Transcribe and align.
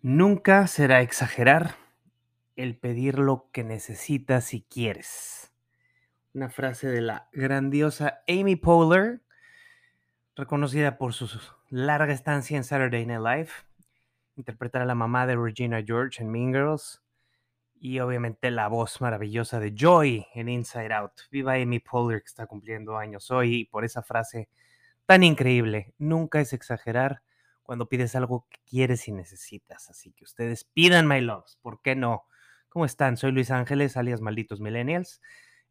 Nunca 0.00 0.66
será 0.66 1.00
exagerar 1.00 1.76
el 2.56 2.76
pedir 2.76 3.18
lo 3.18 3.48
que 3.52 3.64
necesitas 3.64 4.54
y 4.54 4.62
quieres. 4.62 5.52
Una 6.34 6.48
frase 6.48 6.88
de 6.88 7.00
la 7.00 7.28
grandiosa 7.32 8.22
Amy 8.28 8.56
Poehler, 8.56 9.22
reconocida 10.36 10.98
por 10.98 11.12
su 11.12 11.28
larga 11.70 12.12
estancia 12.12 12.56
en 12.56 12.64
Saturday 12.64 13.04
Night 13.06 13.20
Live, 13.20 13.50
interpretar 14.36 14.82
a 14.82 14.86
la 14.86 14.94
mamá 14.94 15.26
de 15.26 15.36
Regina 15.36 15.82
George 15.82 16.22
en 16.22 16.30
Mean 16.30 16.52
Girls 16.52 17.01
y 17.84 17.98
obviamente 17.98 18.52
la 18.52 18.68
voz 18.68 19.00
maravillosa 19.00 19.58
de 19.58 19.74
Joy 19.74 20.24
en 20.34 20.48
Inside 20.48 20.94
Out. 20.94 21.22
Viva 21.32 21.54
Amy 21.54 21.80
Poehler 21.80 22.22
que 22.22 22.28
está 22.28 22.46
cumpliendo 22.46 22.96
años 22.96 23.32
hoy 23.32 23.56
y 23.56 23.64
por 23.64 23.84
esa 23.84 24.04
frase 24.04 24.48
tan 25.04 25.24
increíble. 25.24 25.92
Nunca 25.98 26.40
es 26.40 26.52
exagerar 26.52 27.22
cuando 27.64 27.88
pides 27.88 28.14
algo 28.14 28.46
que 28.48 28.60
quieres 28.70 29.08
y 29.08 29.12
necesitas. 29.12 29.90
Así 29.90 30.12
que 30.12 30.22
ustedes 30.22 30.62
pidan, 30.62 31.08
my 31.08 31.20
loves, 31.20 31.58
¿por 31.60 31.82
qué 31.82 31.96
no? 31.96 32.22
¿Cómo 32.68 32.84
están? 32.84 33.16
Soy 33.16 33.32
Luis 33.32 33.50
Ángeles, 33.50 33.96
alias 33.96 34.20
Malditos 34.20 34.60
Millennials. 34.60 35.20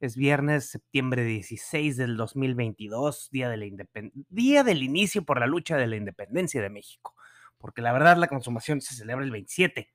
Es 0.01 0.17
viernes, 0.17 0.69
septiembre 0.69 1.23
16 1.23 1.95
del 1.95 2.17
2022, 2.17 3.29
día, 3.31 3.47
de 3.47 4.11
día 4.27 4.65
del 4.65 4.83
inicio 4.83 5.23
por 5.23 5.39
la 5.39 5.47
lucha 5.47 5.77
de 5.77 5.87
la 5.87 5.95
independencia 5.95 6.61
de 6.61 6.69
México. 6.69 7.15
Porque 7.57 7.81
la 7.81 7.93
verdad 7.93 8.17
la 8.17 8.27
consumación 8.27 8.81
se 8.81 8.95
celebra 8.95 9.23
el 9.23 9.31
27. 9.31 9.93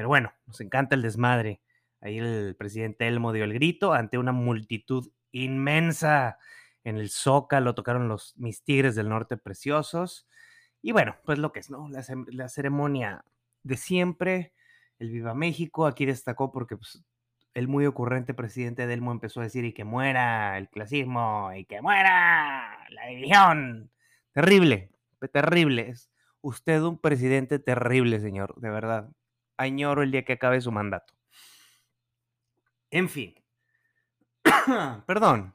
Pero 0.00 0.08
bueno, 0.08 0.32
nos 0.46 0.58
encanta 0.62 0.94
el 0.94 1.02
desmadre. 1.02 1.60
Ahí 2.00 2.16
el 2.16 2.56
presidente 2.58 3.06
Elmo 3.06 3.34
dio 3.34 3.44
el 3.44 3.52
grito 3.52 3.92
ante 3.92 4.16
una 4.16 4.32
multitud 4.32 5.12
inmensa. 5.30 6.38
En 6.84 6.96
el 6.96 7.10
Zócalo 7.10 7.74
tocaron 7.74 8.08
los 8.08 8.34
mis 8.38 8.64
tigres 8.64 8.94
del 8.94 9.10
norte 9.10 9.36
preciosos. 9.36 10.26
Y 10.80 10.92
bueno, 10.92 11.16
pues 11.26 11.38
lo 11.38 11.52
que 11.52 11.60
es, 11.60 11.68
¿no? 11.68 11.86
La, 11.90 12.48
ceremonia 12.48 13.26
de 13.62 13.76
siempre, 13.76 14.54
el 14.98 15.10
Viva 15.10 15.34
México, 15.34 15.84
aquí 15.84 16.06
destacó 16.06 16.50
porque 16.50 16.78
pues, 16.78 17.04
el 17.52 17.68
muy 17.68 17.84
ocurrente 17.84 18.32
presidente 18.32 18.86
Delmo 18.86 19.12
empezó 19.12 19.40
a 19.40 19.44
decir 19.44 19.66
y 19.66 19.74
que 19.74 19.84
muera 19.84 20.56
el 20.56 20.70
clasismo 20.70 21.52
y 21.54 21.66
que 21.66 21.82
muera 21.82 22.86
la 22.88 23.06
división. 23.08 23.90
Terrible, 24.32 24.92
terrible. 25.30 25.90
Es 25.90 26.10
usted 26.40 26.80
un 26.84 26.98
presidente 26.98 27.58
terrible, 27.58 28.18
señor, 28.18 28.58
de 28.62 28.70
verdad. 28.70 29.10
Añoro 29.60 30.02
el 30.02 30.10
día 30.10 30.24
que 30.24 30.32
acabe 30.32 30.60
su 30.60 30.72
mandato. 30.72 31.14
En 32.90 33.08
fin. 33.08 33.34
Perdón. 35.06 35.54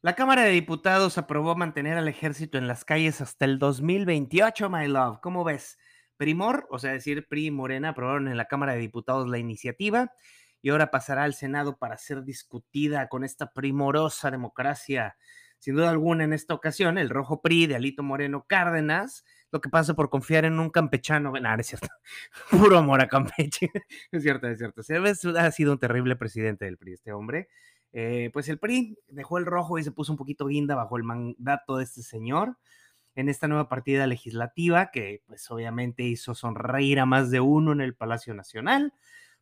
La 0.00 0.14
Cámara 0.14 0.42
de 0.42 0.50
Diputados 0.50 1.16
aprobó 1.18 1.54
mantener 1.54 1.96
al 1.96 2.08
ejército 2.08 2.58
en 2.58 2.68
las 2.68 2.84
calles 2.84 3.20
hasta 3.20 3.44
el 3.44 3.58
2028, 3.58 4.68
my 4.68 4.86
love. 4.86 5.18
¿Cómo 5.22 5.44
ves? 5.44 5.78
Primor, 6.16 6.66
o 6.70 6.78
sea, 6.78 6.92
decir 6.92 7.26
PRI 7.26 7.46
y 7.46 7.50
Morena 7.50 7.90
aprobaron 7.90 8.28
en 8.28 8.36
la 8.36 8.44
Cámara 8.46 8.72
de 8.72 8.80
Diputados 8.80 9.28
la 9.28 9.38
iniciativa 9.38 10.12
y 10.60 10.70
ahora 10.70 10.90
pasará 10.90 11.24
al 11.24 11.34
Senado 11.34 11.76
para 11.78 11.98
ser 11.98 12.22
discutida 12.24 13.08
con 13.08 13.24
esta 13.24 13.52
primorosa 13.52 14.30
democracia. 14.30 15.16
Sin 15.58 15.76
duda 15.76 15.90
alguna, 15.90 16.24
en 16.24 16.32
esta 16.32 16.54
ocasión, 16.54 16.98
el 16.98 17.10
rojo 17.10 17.42
PRI 17.42 17.66
de 17.66 17.76
Alito 17.76 18.02
Moreno 18.02 18.46
Cárdenas, 18.48 19.24
lo 19.54 19.60
que 19.60 19.68
pasa 19.68 19.94
por 19.94 20.10
confiar 20.10 20.44
en 20.44 20.58
un 20.58 20.68
campechano, 20.68 21.30
no, 21.30 21.54
es 21.54 21.66
cierto, 21.68 21.86
puro 22.50 22.76
amor 22.76 23.00
a 23.00 23.06
Campeche, 23.06 23.70
es 24.10 24.22
cierto, 24.24 24.48
es 24.48 24.58
cierto, 24.58 24.82
ha 25.38 25.50
sido 25.52 25.72
un 25.72 25.78
terrible 25.78 26.16
presidente 26.16 26.64
del 26.64 26.76
PRI 26.76 26.94
este 26.94 27.12
hombre, 27.12 27.48
eh, 27.92 28.30
pues 28.32 28.48
el 28.48 28.58
PRI 28.58 28.98
dejó 29.06 29.38
el 29.38 29.46
rojo 29.46 29.78
y 29.78 29.84
se 29.84 29.92
puso 29.92 30.10
un 30.10 30.18
poquito 30.18 30.46
guinda 30.46 30.74
bajo 30.74 30.96
el 30.96 31.04
mandato 31.04 31.76
de 31.76 31.84
este 31.84 32.02
señor 32.02 32.58
en 33.14 33.28
esta 33.28 33.46
nueva 33.46 33.68
partida 33.68 34.08
legislativa 34.08 34.90
que 34.90 35.22
pues 35.24 35.48
obviamente 35.52 36.02
hizo 36.02 36.34
sonreír 36.34 36.98
a 36.98 37.06
más 37.06 37.30
de 37.30 37.38
uno 37.38 37.70
en 37.70 37.80
el 37.80 37.94
Palacio 37.94 38.34
Nacional. 38.34 38.92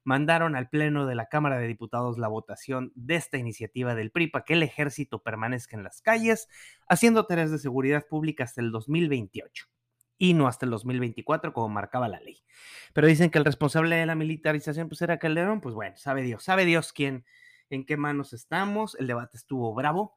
Mandaron 0.05 0.57
al 0.57 0.69
Pleno 0.69 1.07
de 1.07 1.15
la 1.15 1.31
Cámara 1.31 1.59
de 1.59 1.69
Diputados 1.69 2.19
la 2.19 2.29
votación 2.29 2.93
de 2.97 3.15
esta 3.15 3.39
iniciativa 3.39 3.95
del 3.95 4.11
PRI 4.11 4.27
para 4.27 4.45
que 4.45 4.53
el 4.53 4.63
ejército 4.63 5.23
permanezca 5.23 5.75
en 5.75 5.85
las 5.85 6.03
calles 6.03 6.49
haciendo 6.87 7.25
tareas 7.25 7.51
de 7.51 7.59
seguridad 7.59 8.05
pública 8.07 8.45
hasta 8.45 8.61
el 8.61 8.73
2028 8.73 9.73
y 10.23 10.35
no 10.35 10.47
hasta 10.47 10.67
el 10.67 10.71
2024 10.71 11.53
como 11.53 11.69
marcaba 11.69 12.07
la 12.07 12.21
ley. 12.21 12.45
Pero 12.93 13.09
dicen 13.09 13.29
que 13.29 13.39
el 13.39 13.45
responsable 13.45 13.97
de 13.97 14.07
la 14.07 14.15
militarización 14.15 14.89
pues 14.89 15.03
era 15.03 15.19
Calderón, 15.19 15.61
pues 15.61 15.75
bueno, 15.75 15.97
sabe 15.97 16.23
Dios, 16.23 16.45
sabe 16.45 16.65
Dios 16.65 16.93
quién 16.93 17.25
en 17.71 17.85
qué 17.85 17.97
manos 17.97 18.33
estamos. 18.33 18.95
El 19.01 19.09
debate 19.09 19.37
estuvo 19.37 19.75
bravo. 19.75 20.17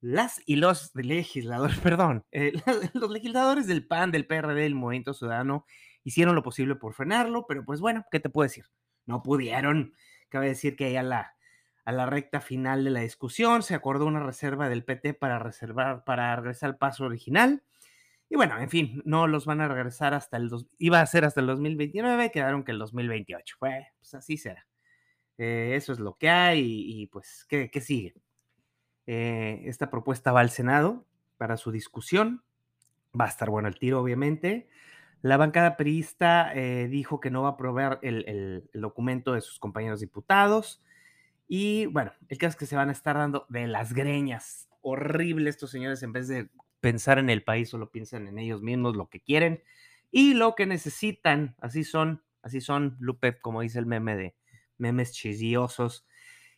Las 0.00 0.42
y 0.44 0.56
los 0.56 0.92
legisladores, 0.96 1.78
perdón, 1.78 2.24
eh, 2.32 2.52
los 2.94 3.12
legisladores 3.12 3.68
del 3.68 3.86
PAN, 3.86 4.10
del 4.10 4.26
PRD, 4.26 4.62
del 4.62 4.74
Movimiento 4.74 5.14
Ciudadano, 5.14 5.66
hicieron 6.02 6.34
lo 6.34 6.42
posible 6.42 6.74
por 6.74 6.92
frenarlo, 6.92 7.46
pero 7.46 7.64
pues 7.64 7.78
bueno, 7.80 8.04
¿qué 8.10 8.18
te 8.18 8.28
puedo 8.28 8.48
decir? 8.48 8.64
No 9.06 9.22
pudieron. 9.22 9.94
Cabe 10.30 10.48
decir 10.48 10.74
que 10.74 10.98
a 10.98 11.04
la, 11.04 11.36
a 11.84 11.92
la 11.92 12.06
recta 12.06 12.40
final 12.40 12.82
de 12.82 12.90
la 12.90 13.00
discusión 13.02 13.62
se 13.62 13.76
acordó 13.76 14.04
una 14.04 14.24
reserva 14.24 14.68
del 14.68 14.84
PT 14.84 15.14
para 15.14 15.38
reservar, 15.38 16.02
para 16.02 16.34
regresar 16.34 16.70
al 16.70 16.78
paso 16.78 17.04
original. 17.04 17.62
Y 18.32 18.34
bueno, 18.34 18.58
en 18.58 18.70
fin, 18.70 19.02
no 19.04 19.26
los 19.26 19.44
van 19.44 19.60
a 19.60 19.68
regresar 19.68 20.14
hasta 20.14 20.38
el, 20.38 20.48
dos, 20.48 20.66
iba 20.78 21.02
a 21.02 21.06
ser 21.06 21.26
hasta 21.26 21.42
el 21.42 21.46
2029, 21.48 22.30
quedaron 22.30 22.64
que 22.64 22.72
el 22.72 22.78
2028. 22.78 23.56
Pues, 23.58 23.84
pues 23.98 24.14
así 24.14 24.38
será. 24.38 24.66
Eh, 25.36 25.74
eso 25.76 25.92
es 25.92 25.98
lo 25.98 26.16
que 26.16 26.30
hay 26.30 26.62
y, 26.64 27.08
pues, 27.08 27.44
¿qué, 27.46 27.68
sigue? 27.82 28.14
Eh, 29.06 29.64
esta 29.66 29.90
propuesta 29.90 30.32
va 30.32 30.40
al 30.40 30.48
Senado 30.48 31.04
para 31.36 31.58
su 31.58 31.72
discusión. 31.72 32.42
Va 33.14 33.26
a 33.26 33.28
estar 33.28 33.50
bueno 33.50 33.68
el 33.68 33.78
tiro, 33.78 34.00
obviamente. 34.00 34.66
La 35.20 35.36
bancada 35.36 35.76
priista 35.76 36.54
eh, 36.54 36.88
dijo 36.88 37.20
que 37.20 37.30
no 37.30 37.42
va 37.42 37.50
a 37.50 37.52
aprobar 37.52 37.98
el, 38.00 38.66
documento 38.72 39.34
de 39.34 39.42
sus 39.42 39.58
compañeros 39.58 40.00
diputados. 40.00 40.82
Y 41.48 41.84
bueno, 41.84 42.12
el 42.28 42.38
caso 42.38 42.52
es 42.52 42.56
que 42.56 42.64
se 42.64 42.76
van 42.76 42.88
a 42.88 42.92
estar 42.92 43.14
dando 43.14 43.44
de 43.50 43.66
las 43.66 43.92
greñas. 43.92 44.70
Horrible 44.80 45.50
estos 45.50 45.70
señores, 45.70 46.02
en 46.02 46.14
vez 46.14 46.28
de 46.28 46.48
pensar 46.82 47.18
en 47.18 47.30
el 47.30 47.44
país, 47.44 47.70
solo 47.70 47.90
piensan 47.90 48.26
en 48.26 48.38
ellos 48.38 48.60
mismos, 48.60 48.96
lo 48.96 49.08
que 49.08 49.20
quieren 49.20 49.62
y 50.10 50.34
lo 50.34 50.54
que 50.54 50.66
necesitan. 50.66 51.56
Así 51.60 51.84
son, 51.84 52.22
así 52.42 52.60
son, 52.60 52.96
Lupe, 52.98 53.38
como 53.40 53.62
dice 53.62 53.78
el 53.78 53.86
meme 53.86 54.16
de 54.16 54.34
memes 54.76 55.12
chisiosos. 55.12 56.06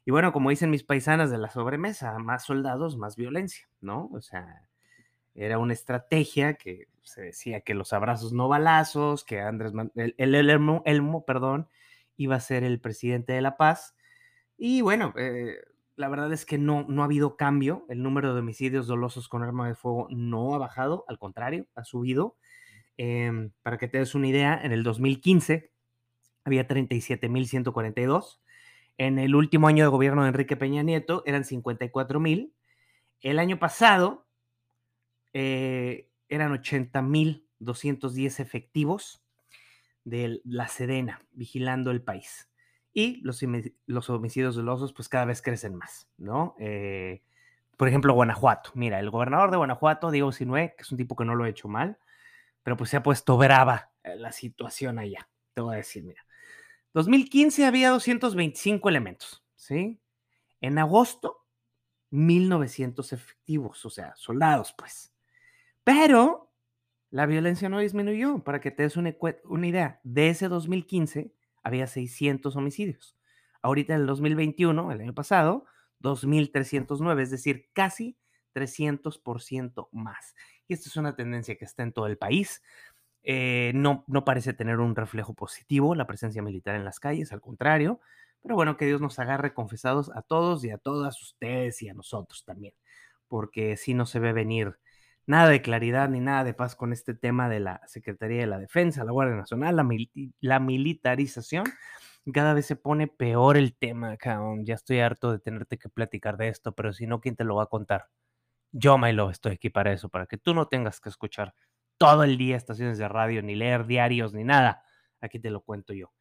Y 0.06 0.10
bueno, 0.10 0.32
como 0.32 0.50
dicen 0.50 0.70
mis 0.70 0.82
paisanas 0.82 1.30
de 1.30 1.38
la 1.38 1.50
sobremesa, 1.50 2.18
más 2.18 2.44
soldados, 2.44 2.96
más 2.96 3.16
violencia, 3.16 3.68
¿no? 3.80 4.08
O 4.12 4.22
sea, 4.22 4.66
era 5.34 5.58
una 5.58 5.74
estrategia 5.74 6.54
que 6.54 6.88
se 7.02 7.20
decía 7.20 7.60
que 7.60 7.74
los 7.74 7.92
abrazos 7.92 8.32
no 8.32 8.48
balazos, 8.48 9.24
que 9.24 9.40
Andrés, 9.40 9.72
el, 9.94 10.14
el, 10.16 10.50
Elmo, 10.50 11.24
perdón, 11.26 11.68
iba 12.16 12.36
a 12.36 12.40
ser 12.40 12.64
el 12.64 12.80
presidente 12.80 13.34
de 13.34 13.42
la 13.42 13.58
paz. 13.58 13.94
Y 14.56 14.80
bueno, 14.80 15.12
eh, 15.18 15.58
la 15.96 16.08
verdad 16.08 16.32
es 16.32 16.44
que 16.44 16.58
no, 16.58 16.84
no 16.88 17.02
ha 17.02 17.04
habido 17.04 17.36
cambio. 17.36 17.86
El 17.88 18.02
número 18.02 18.34
de 18.34 18.40
homicidios 18.40 18.86
dolosos 18.86 19.28
con 19.28 19.42
arma 19.42 19.68
de 19.68 19.74
fuego 19.74 20.08
no 20.10 20.54
ha 20.54 20.58
bajado, 20.58 21.04
al 21.08 21.18
contrario, 21.18 21.66
ha 21.74 21.84
subido. 21.84 22.36
Em, 22.96 23.50
para 23.62 23.78
que 23.78 23.88
te 23.88 23.98
des 23.98 24.14
una 24.14 24.28
idea, 24.28 24.60
en 24.62 24.72
el 24.72 24.82
2015 24.82 25.70
había 26.44 26.66
37.142. 26.68 28.40
En 28.98 29.18
el 29.18 29.34
último 29.34 29.66
año 29.66 29.84
de 29.84 29.90
gobierno 29.90 30.22
de 30.22 30.28
Enrique 30.28 30.56
Peña 30.56 30.82
Nieto 30.82 31.22
eran 31.26 31.44
54.000. 31.44 32.52
El 33.20 33.38
año 33.38 33.58
pasado 33.58 34.26
eh, 35.32 36.10
eran 36.28 36.52
80.210 36.52 38.40
efectivos 38.40 39.22
de 40.04 40.40
la 40.44 40.68
Sedena 40.68 41.22
vigilando 41.32 41.90
el 41.90 42.02
país. 42.02 42.48
Y 42.94 43.20
los, 43.22 43.44
los 43.86 44.08
homicidios 44.08 44.54
dolosos 44.54 44.92
pues 44.92 45.08
cada 45.08 45.24
vez 45.24 45.42
crecen 45.42 45.74
más, 45.74 46.08
¿no? 46.16 46.54
Eh, 46.58 47.22
por 47.76 47.88
ejemplo, 47.88 48.14
Guanajuato. 48.14 48.70
Mira, 48.74 49.00
el 49.00 49.10
gobernador 49.10 49.50
de 49.50 49.56
Guanajuato, 49.56 50.10
Diego 50.10 50.30
Sinue, 50.32 50.74
que 50.76 50.82
es 50.82 50.92
un 50.92 50.98
tipo 50.98 51.16
que 51.16 51.24
no 51.24 51.34
lo 51.34 51.44
ha 51.44 51.48
hecho 51.48 51.68
mal, 51.68 51.98
pero 52.62 52.76
pues 52.76 52.90
se 52.90 52.96
ha 52.96 53.02
puesto 53.02 53.36
brava 53.36 53.90
eh, 54.04 54.14
la 54.16 54.30
situación 54.30 54.98
allá. 54.98 55.28
Te 55.52 55.60
voy 55.60 55.74
a 55.74 55.78
decir, 55.78 56.04
mira, 56.04 56.24
2015 56.94 57.66
había 57.66 57.90
225 57.90 58.88
elementos, 58.88 59.44
¿sí? 59.56 60.00
En 60.60 60.78
agosto, 60.78 61.44
1900 62.10 63.12
efectivos, 63.12 63.84
o 63.84 63.90
sea, 63.90 64.14
soldados, 64.16 64.72
pues. 64.78 65.12
Pero 65.82 66.52
la 67.14 67.26
violencia 67.26 67.68
no 67.68 67.78
disminuyó. 67.78 68.40
Para 68.40 68.60
que 68.60 68.72
te 68.72 68.82
des 68.82 68.96
una, 68.96 69.14
idea, 69.66 70.00
de 70.02 70.30
ese 70.30 70.48
2015 70.48 71.32
había 71.64 71.86
600 71.86 72.54
homicidios. 72.56 73.16
Ahorita 73.62 73.94
en 73.94 74.02
el 74.02 74.06
2021, 74.06 74.92
el 74.92 75.00
año 75.00 75.14
pasado, 75.14 75.64
2.309, 76.00 77.22
es 77.22 77.30
decir, 77.30 77.70
casi 77.72 78.18
300% 78.54 79.88
más. 79.92 80.34
Y 80.68 80.74
esta 80.74 80.88
es 80.88 80.96
una 80.96 81.16
tendencia 81.16 81.56
que 81.56 81.64
está 81.64 81.82
en 81.82 81.92
todo 81.92 82.06
el 82.06 82.18
país. 82.18 82.62
Eh, 83.22 83.72
no, 83.74 84.04
no 84.06 84.24
parece 84.24 84.52
tener 84.52 84.80
un 84.80 84.94
reflejo 84.94 85.34
positivo 85.34 85.94
la 85.94 86.06
presencia 86.06 86.42
militar 86.42 86.74
en 86.76 86.84
las 86.84 87.00
calles, 87.00 87.32
al 87.32 87.40
contrario, 87.40 88.00
Pero 88.42 88.54
bueno, 88.54 88.76
que 88.76 88.84
Dios 88.84 89.00
nos 89.00 89.18
agarre 89.18 89.54
confesados 89.54 90.10
a 90.14 90.20
todos 90.20 90.62
y 90.64 90.70
a 90.70 90.76
todas 90.78 91.20
ustedes 91.22 91.80
y 91.80 91.88
a 91.88 91.94
nosotros 91.94 92.44
también, 92.44 92.74
porque 93.28 93.78
si 93.78 93.94
no 93.94 94.04
se 94.04 94.20
ve 94.20 94.34
venir 94.34 94.78
nada 95.26 95.48
de 95.48 95.62
claridad 95.62 96.08
ni 96.08 96.20
nada 96.20 96.44
de 96.44 96.54
paz 96.54 96.76
con 96.76 96.92
este 96.92 97.14
tema 97.14 97.48
de 97.48 97.60
la 97.60 97.80
Secretaría 97.86 98.40
de 98.40 98.46
la 98.46 98.58
Defensa, 98.58 99.04
la 99.04 99.12
Guardia 99.12 99.36
Nacional, 99.36 99.76
la, 100.40 100.60
militarización. 100.60 101.64
Cada 102.32 102.54
vez 102.54 102.66
se 102.66 102.76
pone 102.76 103.06
peor 103.06 103.56
el 103.56 103.76
tema. 103.76 104.16
Ya 104.62 104.74
estoy 104.74 105.00
harto 105.00 105.32
de 105.32 105.38
tenerte 105.38 105.78
que 105.78 105.88
platicar 105.88 106.36
de 106.36 106.48
esto, 106.48 106.74
pero 106.74 106.92
si 106.92 107.06
no, 107.06 107.20
¿quién 107.20 107.36
te 107.36 107.44
lo 107.44 107.56
va 107.56 107.64
a 107.64 107.66
contar? 107.66 108.08
Yo, 108.72 108.98
Milo, 108.98 109.30
estoy 109.30 109.52
aquí 109.52 109.70
para 109.70 109.92
eso, 109.92 110.08
para 110.08 110.26
que 110.26 110.38
tú 110.38 110.54
no 110.54 110.66
tengas 110.68 111.00
que 111.00 111.08
escuchar 111.08 111.54
todo 111.98 112.24
el 112.24 112.36
día 112.38 112.56
estaciones 112.56 112.98
de 112.98 113.08
radio, 113.08 113.42
ni 113.42 113.54
leer 113.54 113.86
diarios, 113.86 114.34
ni 114.34 114.44
nada. 114.44 114.84
Aquí 115.20 115.38
te 115.38 115.50
lo 115.50 115.62
cuento 115.62 115.92
yo. 115.92 116.12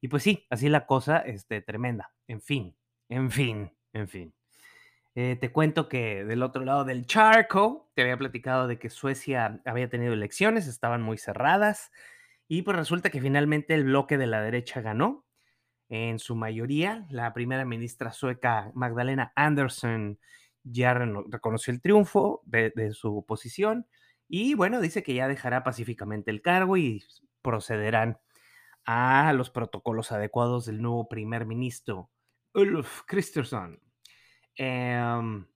Y 0.00 0.08
pues 0.08 0.22
sí, 0.22 0.46
así 0.50 0.68
la 0.68 0.86
cosa, 0.86 1.18
este, 1.18 1.60
tremenda. 1.60 2.12
En 2.26 2.40
fin, 2.40 2.76
en 3.08 3.30
fin, 3.30 3.70
en 3.92 4.08
fin. 4.08 4.34
Eh, 5.16 5.36
te 5.40 5.50
cuento 5.50 5.88
que 5.88 6.24
del 6.24 6.42
otro 6.42 6.64
lado 6.64 6.84
del 6.84 7.06
charco, 7.06 7.90
te 7.94 8.02
había 8.02 8.16
platicado 8.16 8.68
de 8.68 8.78
que 8.78 8.90
Suecia 8.90 9.60
había 9.64 9.88
tenido 9.90 10.12
elecciones, 10.12 10.66
estaban 10.68 11.02
muy 11.02 11.18
cerradas, 11.18 11.90
y 12.48 12.62
pues 12.62 12.76
resulta 12.76 13.10
que 13.10 13.20
finalmente 13.20 13.74
el 13.74 13.84
bloque 13.84 14.18
de 14.18 14.26
la 14.26 14.42
derecha 14.42 14.80
ganó. 14.80 15.24
En 15.88 16.20
su 16.20 16.36
mayoría, 16.36 17.06
la 17.10 17.32
primera 17.32 17.64
ministra 17.64 18.12
sueca 18.12 18.70
Magdalena 18.74 19.32
Andersson 19.34 20.18
ya 20.62 20.94
reconoció 20.94 21.72
el 21.72 21.80
triunfo 21.80 22.42
de, 22.44 22.92
su 22.92 23.24
posición 23.26 23.86
y 24.28 24.54
bueno, 24.54 24.80
dice 24.80 25.02
que 25.02 25.14
ya 25.14 25.26
dejará 25.26 25.64
pacíficamente 25.64 26.30
el 26.30 26.42
cargo 26.42 26.76
y 26.76 27.04
procederán 27.42 28.18
a 28.84 29.32
los 29.32 29.50
protocolos 29.50 30.12
adecuados 30.12 30.66
del 30.66 30.80
nuevo 30.82 31.08
primer 31.08 31.46
ministro, 31.46 32.10
Ulf 32.54 33.02
Kristersson. 33.06 33.89
Em, 34.62 35.46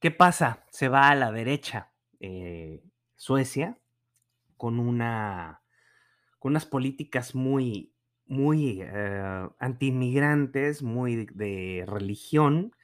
¿Qué 0.00 0.10
pasa? 0.10 0.64
Se 0.70 0.88
va 0.88 1.08
a 1.08 1.14
la 1.14 1.30
derecha 1.30 1.92
eh, 2.18 2.82
Suecia 3.14 3.78
con 4.56 4.80
una 4.80 5.62
con 6.40 6.54
unas 6.54 6.66
políticas 6.66 7.36
muy 7.36 7.92
muy 8.26 8.80
eh, 8.82 9.48
anti-inmigrantes, 9.60 10.82
muy 10.82 11.26
de, 11.26 11.84
religión 11.86 12.74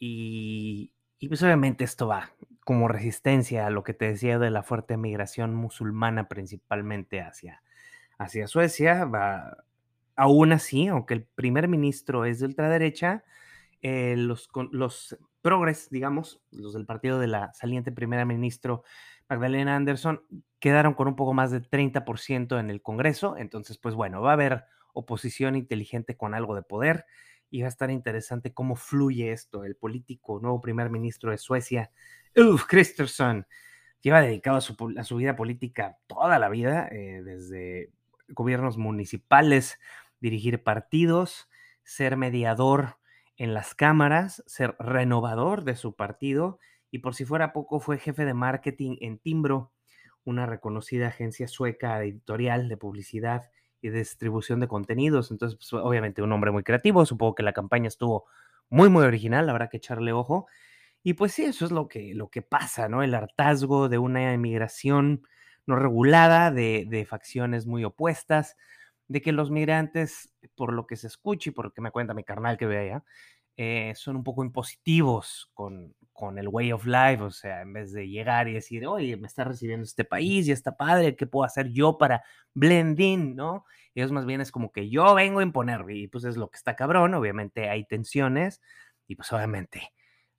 y, 0.00 0.92
pues 1.28 1.42
obviamente 1.44 1.84
esto 1.84 2.08
va 2.08 2.32
como 2.64 2.88
resistencia 2.88 3.68
a 3.68 3.70
lo 3.70 3.84
que 3.84 3.94
te 3.94 4.06
decía 4.06 4.40
de 4.40 4.50
la 4.50 4.64
fuerte 4.64 4.96
migración 4.96 5.54
musulmana 5.54 6.26
principalmente 6.28 7.20
hacia, 7.20 7.62
hacia 8.18 8.48
Suecia. 8.48 9.04
Va, 9.04 9.64
aún 10.16 10.52
así, 10.52 10.88
aunque 10.88 11.14
el 11.14 11.24
primer 11.24 11.68
ministro 11.68 12.24
es 12.24 12.40
de 12.40 12.46
ultraderecha, 12.46 13.24
eh, 13.82 14.14
los, 14.16 14.48
los 14.72 15.16
progres, 15.42 15.88
digamos, 15.90 16.42
los 16.50 16.74
del 16.74 16.86
partido 16.86 17.18
de 17.18 17.26
la 17.26 17.52
saliente 17.54 17.92
primera 17.92 18.24
ministro 18.24 18.82
Magdalena 19.28 19.76
Anderson, 19.76 20.22
quedaron 20.58 20.94
con 20.94 21.08
un 21.08 21.16
poco 21.16 21.32
más 21.32 21.50
de 21.50 21.62
30% 21.62 22.58
en 22.58 22.70
el 22.70 22.82
Congreso. 22.82 23.36
Entonces, 23.36 23.78
pues 23.78 23.94
bueno, 23.94 24.20
va 24.20 24.30
a 24.30 24.34
haber 24.34 24.64
oposición 24.92 25.56
inteligente 25.56 26.16
con 26.16 26.34
algo 26.34 26.54
de 26.54 26.62
poder 26.62 27.06
y 27.50 27.62
va 27.62 27.66
a 27.66 27.70
estar 27.70 27.90
interesante 27.90 28.52
cómo 28.52 28.76
fluye 28.76 29.32
esto. 29.32 29.64
El 29.64 29.76
político, 29.76 30.40
nuevo 30.40 30.60
primer 30.60 30.90
ministro 30.90 31.30
de 31.30 31.38
Suecia, 31.38 31.90
Ulf 32.36 32.66
Kristersson, 32.66 33.46
lleva 34.00 34.20
dedicado 34.20 34.56
a 34.56 35.04
su, 35.04 35.16
vida 35.16 35.36
política 35.36 35.98
toda 36.06 36.38
la 36.38 36.48
vida, 36.48 36.88
eh, 36.90 37.22
desde 37.24 37.90
gobiernos 38.28 38.78
municipales, 38.78 39.78
dirigir 40.20 40.62
partidos, 40.62 41.48
ser 41.82 42.16
mediador 42.16 42.99
en 43.40 43.54
las 43.54 43.74
cámaras, 43.74 44.44
ser 44.46 44.76
renovador 44.78 45.64
de 45.64 45.74
su 45.74 45.96
partido 45.96 46.58
y 46.90 46.98
por 46.98 47.14
si 47.14 47.24
fuera 47.24 47.54
poco 47.54 47.80
fue 47.80 47.96
jefe 47.96 48.26
de 48.26 48.34
marketing 48.34 48.98
en 49.00 49.18
Timbro, 49.18 49.72
una 50.24 50.44
reconocida 50.44 51.06
agencia 51.06 51.48
sueca 51.48 52.04
editorial 52.04 52.68
de 52.68 52.76
publicidad 52.76 53.50
y 53.80 53.88
distribución 53.88 54.60
de 54.60 54.68
contenidos. 54.68 55.30
Entonces, 55.30 55.56
pues, 55.56 55.72
obviamente 55.82 56.20
un 56.20 56.30
hombre 56.32 56.50
muy 56.50 56.62
creativo, 56.62 57.06
supongo 57.06 57.34
que 57.34 57.42
la 57.42 57.54
campaña 57.54 57.88
estuvo 57.88 58.26
muy, 58.68 58.90
muy 58.90 59.04
original, 59.04 59.48
habrá 59.48 59.70
que 59.70 59.78
echarle 59.78 60.12
ojo. 60.12 60.46
Y 61.02 61.14
pues 61.14 61.32
sí, 61.32 61.44
eso 61.44 61.64
es 61.64 61.70
lo 61.70 61.88
que, 61.88 62.14
lo 62.14 62.28
que 62.28 62.42
pasa, 62.42 62.90
¿no? 62.90 63.02
El 63.02 63.14
hartazgo 63.14 63.88
de 63.88 63.96
una 63.96 64.34
emigración 64.34 65.22
no 65.64 65.76
regulada, 65.76 66.50
de, 66.50 66.84
de 66.90 67.06
facciones 67.06 67.66
muy 67.66 67.84
opuestas, 67.84 68.58
de 69.10 69.20
que 69.20 69.32
los 69.32 69.50
migrantes, 69.50 70.32
por 70.54 70.72
lo 70.72 70.86
que 70.86 70.94
se 70.94 71.08
escucha 71.08 71.50
y 71.50 71.52
por 71.52 71.64
lo 71.64 71.72
que 71.72 71.80
me 71.80 71.90
cuenta 71.90 72.14
mi 72.14 72.22
carnal 72.22 72.56
que 72.56 72.66
ve 72.66 72.78
allá, 72.78 73.04
eh, 73.56 73.92
son 73.96 74.14
un 74.14 74.22
poco 74.22 74.44
impositivos 74.44 75.50
con, 75.52 75.96
con 76.12 76.38
el 76.38 76.46
way 76.46 76.70
of 76.70 76.86
life, 76.86 77.20
o 77.20 77.32
sea, 77.32 77.62
en 77.62 77.72
vez 77.72 77.92
de 77.92 78.08
llegar 78.08 78.46
y 78.46 78.54
decir, 78.54 78.86
oye, 78.86 79.16
me 79.16 79.26
está 79.26 79.42
recibiendo 79.42 79.82
este 79.82 80.04
país 80.04 80.46
y 80.46 80.52
está 80.52 80.76
padre, 80.76 81.16
¿qué 81.16 81.26
puedo 81.26 81.44
hacer 81.44 81.70
yo 81.72 81.98
para 81.98 82.22
blend 82.54 83.00
in, 83.00 83.34
no? 83.34 83.64
Ellos 83.96 84.12
más 84.12 84.26
bien 84.26 84.40
es 84.40 84.52
como 84.52 84.70
que 84.70 84.88
yo 84.88 85.12
vengo 85.16 85.40
a 85.40 85.42
imponer, 85.42 85.84
y 85.90 86.06
pues 86.06 86.22
es 86.22 86.36
lo 86.36 86.48
que 86.48 86.56
está 86.58 86.76
cabrón, 86.76 87.12
obviamente 87.14 87.68
hay 87.68 87.84
tensiones, 87.86 88.62
y 89.08 89.16
pues 89.16 89.32
obviamente 89.32 89.92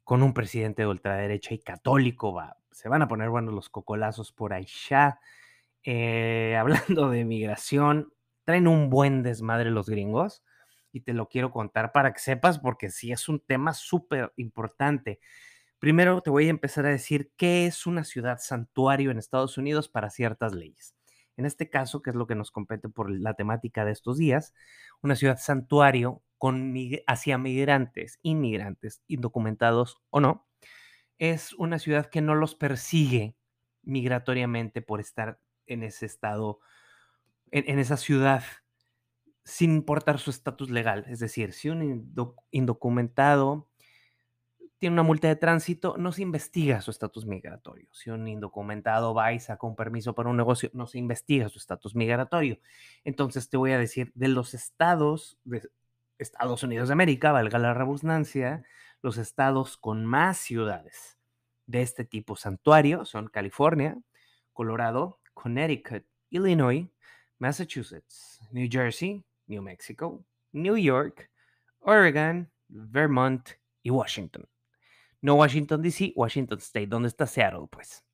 con 0.06 0.24
un 0.24 0.34
presidente 0.34 0.84
de 0.84 0.88
ultraderecha 0.88 1.54
y 1.54 1.60
católico 1.60 2.34
va, 2.34 2.56
se 2.72 2.88
van 2.88 3.02
a 3.02 3.10
poner 3.10 3.30
buenos 3.30 3.54
los 3.54 3.70
cocolazos 3.70 4.32
por 4.32 4.54
ya. 4.90 5.20
Eh, 5.84 6.56
hablando 6.60 7.10
de 7.10 7.26
migración, 7.26 8.14
traen 8.44 8.68
un 8.68 8.90
buen 8.90 9.24
desmadre 9.24 9.72
los 9.72 9.90
gringos 9.90 10.44
y 10.92 11.02
te 11.02 11.14
lo 11.14 11.30
quiero 11.30 11.52
contar 11.52 11.92
para 11.92 12.14
que 12.14 12.20
sepas 12.20 12.60
porque 12.60 12.90
sí 12.90 13.12
es 13.12 13.30
un 13.30 13.40
tema 13.40 13.74
súper 13.74 14.34
importante. 14.36 15.20
Primero 15.80 16.22
te 16.22 16.30
voy 16.30 16.48
a 16.48 16.52
empezar 16.52 16.86
a 16.86 16.90
decir 16.90 17.32
qué 17.38 17.66
es 17.66 17.88
una 17.88 18.04
ciudad 18.04 18.40
santuario 18.40 19.10
en 19.12 19.18
Estados 19.18 19.58
Unidos 19.58 19.90
para 19.90 20.10
ciertas 20.10 20.54
leyes. 20.54 20.96
En 21.38 21.46
este 21.46 21.70
caso, 21.70 22.02
que 22.02 22.12
es 22.12 22.16
lo 22.16 22.28
que 22.28 22.36
nos 22.36 22.52
compete 22.52 22.90
por 22.90 23.10
la 23.10 23.34
temática 23.34 23.86
de 23.86 23.92
estos 23.92 24.18
días, 24.18 24.54
una 25.02 25.16
ciudad 25.16 25.40
santuario 25.40 26.22
con, 26.38 26.76
hacia 27.08 27.38
migrantes, 27.38 28.20
inmigrantes, 28.22 29.02
indocumentados 29.08 30.02
o 30.10 30.20
no, 30.20 30.48
es 31.18 31.54
una 31.54 31.80
ciudad 31.80 32.08
que 32.08 32.22
no 32.22 32.36
los 32.36 32.56
persigue 32.56 33.36
migratoriamente 33.84 34.82
por 34.82 35.00
estar 35.00 35.40
en 35.66 35.84
ese 35.84 36.06
estado 36.06 36.60
en, 37.52 37.80
esa 37.80 37.98
ciudad 37.98 38.44
sin 39.44 39.72
importar 39.72 40.20
su 40.20 40.30
estatus 40.30 40.70
legal. 40.70 41.06
Es 41.08 41.20
decir, 41.20 41.54
si 41.54 41.70
un 41.70 42.14
indocumentado 42.52 43.68
tiene 44.78 44.94
una 44.94 45.04
multa 45.04 45.28
de 45.28 45.36
tránsito, 45.36 45.96
no 45.98 46.12
se 46.12 46.24
investiga 46.24 46.82
su 46.82 46.90
estatus 46.90 47.26
migratorio. 47.26 47.88
Si 47.92 48.10
un 48.10 48.28
indocumentado 48.28 49.14
va 49.14 49.32
y 49.34 49.40
saca 49.40 49.68
un 49.68 49.76
permiso 49.76 50.16
para 50.16 50.30
un 50.30 50.38
negocio, 50.38 50.72
no 50.74 50.88
se 50.88 50.98
investiga 50.98 51.50
su 51.50 51.60
estatus 51.60 51.96
migratorio. 51.96 52.60
Entonces 53.04 53.50
te 53.50 53.58
voy 53.58 53.74
a 53.74 53.78
decir, 53.78 54.12
de 54.16 54.28
los 54.28 54.54
estados 54.54 55.38
de 55.44 55.70
Estados 56.18 56.64
Unidos 56.64 56.90
de 56.90 56.94
América, 56.94 57.32
valga 57.32 57.60
la 57.60 57.74
redundancia, 57.74 58.64
los 59.02 59.18
estados 59.18 59.78
con 59.78 60.06
más 60.06 60.38
ciudades 60.38 61.18
de 61.66 61.82
este 61.82 62.06
tipo 62.06 62.36
santuario 62.36 63.06
son 63.06 63.28
California, 63.28 63.98
Colorado, 64.54 65.20
Connecticut, 65.34 66.06
Illinois, 66.30 66.88
Massachusetts, 67.42 68.40
New 68.52 68.70
Jersey, 68.72 69.24
New 69.48 69.64
Mexico, 69.64 70.24
New 70.54 70.78
York, 70.78 71.28
Oregon, 71.80 72.52
Vermont 72.70 73.50
y 73.82 73.90
Washington. 73.90 74.48
No 75.22 75.36
Washington 75.36 75.82
DC, 75.82 76.14
Washington 76.16 76.60
State, 76.60 76.86
donde 76.86 77.08
está 77.10 77.26
Seattle, 77.26 77.68
pues. 77.70 78.06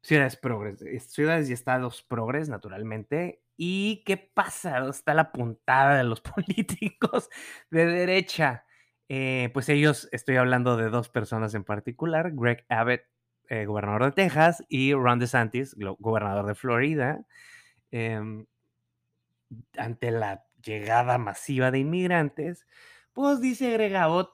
Ciudades 0.00 0.36
progres, 0.36 0.82
ciudades 1.12 1.50
y 1.50 1.52
estados 1.52 2.02
progres, 2.02 2.48
naturalmente. 2.48 3.42
¿Y 3.58 4.02
qué 4.06 4.16
pasa? 4.16 4.88
Está 4.88 5.12
la 5.12 5.32
puntada 5.32 5.98
de 5.98 6.04
los 6.04 6.20
políticos 6.22 7.28
de 7.70 7.84
derecha. 7.84 8.64
Eh, 9.10 9.50
pues 9.52 9.68
ellos, 9.68 10.08
estoy 10.12 10.36
hablando 10.36 10.78
de 10.78 10.88
dos 10.88 11.10
personas 11.10 11.54
en 11.54 11.64
particular, 11.64 12.32
Greg 12.32 12.64
Abbott, 12.70 13.02
eh, 13.50 13.66
gobernador 13.66 14.06
de 14.06 14.12
Texas, 14.12 14.64
y 14.70 14.94
Ron 14.94 15.18
DeSantis, 15.18 15.76
gobernador 15.98 16.46
de 16.46 16.54
Florida. 16.54 17.26
Em, 17.90 18.46
ante 19.76 20.10
la 20.10 20.44
llegada 20.62 21.18
masiva 21.18 21.70
de 21.70 21.78
inmigrantes, 21.78 22.66
pues 23.12 23.40
dice 23.40 23.70
Gregabot, 23.70 24.32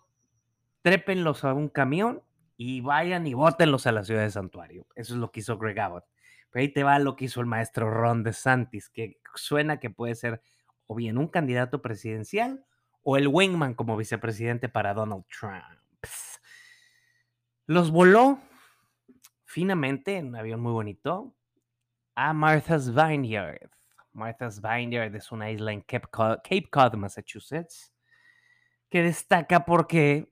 trépenlos 0.82 1.44
a 1.44 1.54
un 1.54 1.68
camión 1.68 2.23
y 2.56 2.80
vayan 2.80 3.26
y 3.26 3.35
bótenlos 3.35 3.87
a 3.87 3.92
la 3.92 4.04
ciudad 4.04 4.23
de 4.23 4.30
Santuario. 4.30 4.87
Eso 4.94 5.14
es 5.14 5.21
lo 5.21 5.30
que 5.30 5.40
hizo 5.40 5.59
Greg 5.59 5.78
Abbott. 5.80 6.04
Pero 6.50 6.62
ahí 6.62 6.68
te 6.68 6.82
va 6.82 6.99
lo 6.99 7.16
que 7.16 7.25
hizo 7.25 7.40
el 7.40 7.47
maestro 7.47 7.90
Ron 7.90 8.23
DeSantis, 8.23 8.88
que 8.88 9.18
suena 9.35 9.80
que 9.80 9.90
puede 9.90 10.14
ser 10.14 10.42
o 10.87 10.94
bien 10.94 11.18
un 11.18 11.28
candidato 11.28 11.80
presidencial 11.80 12.64
o 13.02 13.16
el 13.16 13.28
wingman 13.28 13.75
como 13.75 13.97
vicepresidente 13.97 14.68
para 14.68 14.94
Donald 14.94 15.25
Trump. 15.26 15.64
Los 17.66 17.90
voló 17.90 18.38
finamente 19.44 20.16
en 20.16 20.28
un 20.28 20.37
avión 20.37 20.61
muy 20.61 20.73
bonito 20.73 21.35
a 22.14 22.33
Martha's 22.33 22.92
Vineyard. 22.92 23.71
Martha's 24.12 24.61
Vineyard 24.61 25.14
es 25.14 25.33
una 25.33 25.50
isla 25.50 25.73
en 25.73 25.81
Cape 25.83 26.09
Cod, 26.71 26.95
Massachusetts. 26.95 27.92
que 28.90 29.02
destaca 29.02 29.64
porque 29.64 30.31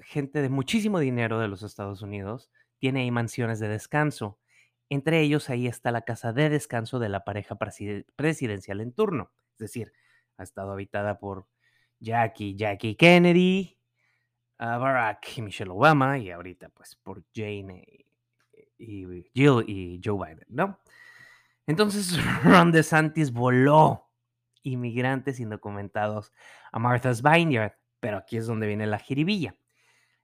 gente 0.00 0.40
de 0.40 0.48
muchísimo 0.48 0.98
dinero 0.98 1.38
de 1.38 1.48
los 1.48 1.62
Estados 1.62 2.00
Unidos 2.00 2.50
tiene 2.78 3.00
ahí 3.00 3.10
mansiones 3.10 3.60
de 3.60 3.68
descanso. 3.68 4.38
Entre 4.88 5.20
ellos 5.20 5.50
ahí 5.50 5.66
está 5.66 5.90
la 5.90 6.02
casa 6.02 6.32
de 6.32 6.48
descanso 6.48 6.98
de 6.98 7.10
la 7.10 7.24
pareja 7.24 7.58
presidencial 8.16 8.80
en 8.80 8.92
turno. 8.92 9.30
Es 9.52 9.58
decir, 9.58 9.92
ha 10.38 10.42
estado 10.42 10.72
habitada 10.72 11.18
por 11.18 11.46
Jackie, 12.00 12.54
Jackie 12.56 12.94
Kennedy, 12.94 13.76
Barack 14.58 15.36
y 15.36 15.42
Michelle 15.42 15.70
Obama, 15.70 16.18
y 16.18 16.30
ahorita 16.30 16.70
pues 16.70 16.96
por 16.96 17.22
Jane 17.34 17.84
y, 18.78 19.24
Jill 19.34 19.64
y 19.66 20.00
Joe 20.02 20.16
Biden, 20.16 20.46
¿no? 20.48 20.78
Entonces 21.68 22.16
Ron 22.44 22.72
DeSantis 22.72 23.30
voló 23.30 24.10
inmigrantes 24.62 25.38
indocumentados 25.38 26.32
a 26.72 26.78
Martha's 26.78 27.22
Vineyard, 27.22 27.74
pero 28.00 28.16
aquí 28.16 28.38
es 28.38 28.46
donde 28.46 28.66
viene 28.66 28.86
la 28.86 28.98
jiribilla. 28.98 29.54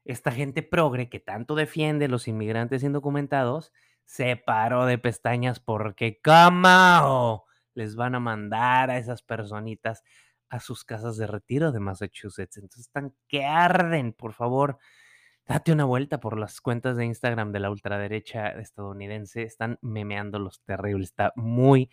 Esta 0.04 0.32
gente 0.32 0.62
progre 0.62 1.08
que 1.08 1.20
tanto 1.20 1.54
defiende 1.54 2.08
los 2.08 2.28
inmigrantes 2.28 2.82
indocumentados 2.82 3.72
se 4.06 4.36
paró 4.36 4.86
de 4.86 4.98
pestañas 4.98 5.60
porque 5.60 6.18
¿cómo 6.22 7.44
les 7.74 7.94
van 7.94 8.14
a 8.14 8.20
mandar 8.20 8.90
a 8.90 8.98
esas 8.98 9.22
personitas 9.22 10.02
a 10.48 10.60
sus 10.60 10.84
casas 10.84 11.18
de 11.18 11.26
retiro 11.26 11.72
de 11.72 11.80
Massachusetts? 11.80 12.56
Entonces 12.56 12.86
están 12.86 13.14
que 13.28 13.44
arden, 13.44 14.14
por 14.14 14.32
favor. 14.32 14.78
Date 15.46 15.72
una 15.72 15.84
vuelta 15.84 16.20
por 16.20 16.38
las 16.38 16.62
cuentas 16.62 16.96
de 16.96 17.04
Instagram 17.04 17.52
de 17.52 17.60
la 17.60 17.70
ultraderecha 17.70 18.48
estadounidense. 18.48 19.42
Están 19.42 19.78
memeando 19.82 20.38
los 20.38 20.62
terribles. 20.62 21.10
Está 21.10 21.34
muy. 21.36 21.90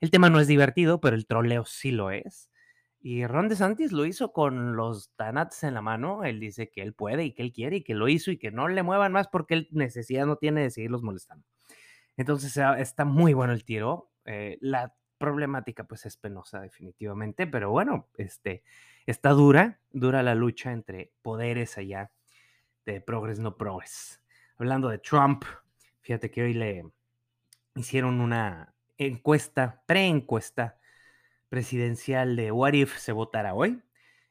El 0.00 0.12
tema 0.12 0.30
no 0.30 0.38
es 0.38 0.46
divertido, 0.46 1.00
pero 1.00 1.16
el 1.16 1.26
troleo 1.26 1.64
sí 1.64 1.90
lo 1.90 2.12
es. 2.12 2.48
Y 3.00 3.26
Ron 3.26 3.48
DeSantis 3.48 3.90
lo 3.90 4.06
hizo 4.06 4.32
con 4.32 4.76
los 4.76 5.10
tanates 5.16 5.64
en 5.64 5.74
la 5.74 5.82
mano. 5.82 6.22
Él 6.22 6.38
dice 6.38 6.70
que 6.70 6.82
él 6.82 6.94
puede 6.94 7.24
y 7.24 7.32
que 7.32 7.42
él 7.42 7.52
quiere 7.52 7.78
y 7.78 7.82
que 7.82 7.94
lo 7.94 8.06
hizo 8.06 8.30
y 8.30 8.38
que 8.38 8.52
no 8.52 8.68
le 8.68 8.84
muevan 8.84 9.10
más 9.10 9.26
porque 9.26 9.54
él 9.54 9.68
necesidad 9.72 10.24
no 10.24 10.36
tiene 10.36 10.62
de 10.62 10.70
seguirlos 10.70 11.02
molestando. 11.02 11.44
Entonces 12.16 12.56
está 12.78 13.04
muy 13.04 13.32
bueno 13.32 13.52
el 13.52 13.64
tiro. 13.64 14.12
Eh, 14.26 14.58
la 14.60 14.94
problemática 15.18 15.84
pues 15.84 16.06
es 16.06 16.16
penosa 16.16 16.60
definitivamente, 16.60 17.48
pero 17.48 17.70
bueno, 17.70 18.08
este, 18.16 18.62
está 19.06 19.30
dura, 19.30 19.80
dura 19.90 20.22
la 20.22 20.36
lucha 20.36 20.70
entre 20.70 21.12
poderes 21.22 21.78
allá 21.78 22.12
de 22.84 23.00
progres 23.00 23.38
no 23.38 23.56
progres. 23.56 24.22
Hablando 24.58 24.88
de 24.88 24.98
Trump, 24.98 25.44
fíjate 26.00 26.30
que 26.30 26.42
hoy 26.42 26.54
le 26.54 26.84
hicieron 27.74 28.20
una 28.20 28.74
encuesta, 28.98 29.82
pre-encuesta 29.86 30.78
presidencial 31.48 32.36
de 32.36 32.50
What 32.52 32.72
If 32.72 32.96
se 32.98 33.12
votará 33.12 33.54
hoy. 33.54 33.82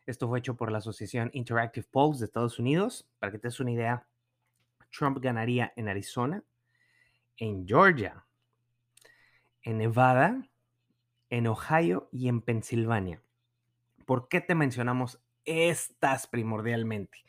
Esto 0.05 0.27
fue 0.27 0.39
hecho 0.39 0.55
por 0.55 0.71
la 0.71 0.79
Asociación 0.79 1.29
Interactive 1.33 1.85
Polls 1.89 2.19
de 2.19 2.25
Estados 2.25 2.59
Unidos. 2.59 3.07
Para 3.19 3.31
que 3.31 3.39
te 3.39 3.47
des 3.47 3.59
una 3.59 3.71
idea, 3.71 4.07
Trump 4.89 5.19
ganaría 5.21 5.71
en 5.75 5.87
Arizona, 5.87 6.43
en 7.37 7.67
Georgia, 7.67 8.25
en 9.61 9.77
Nevada, 9.77 10.49
en 11.29 11.47
Ohio 11.47 12.09
y 12.11 12.27
en 12.27 12.41
Pensilvania. 12.41 13.21
¿Por 14.05 14.27
qué 14.27 14.41
te 14.41 14.55
mencionamos 14.55 15.21
estas 15.45 16.27
primordialmente? 16.27 17.19